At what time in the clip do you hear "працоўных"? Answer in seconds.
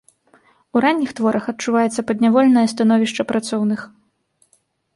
3.35-3.79